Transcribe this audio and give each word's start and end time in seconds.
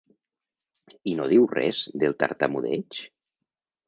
I 1.11 1.11
no 1.19 1.27
diu 1.33 1.45
res 1.51 1.81
del 2.05 2.15
tartamudeig? 2.23 2.99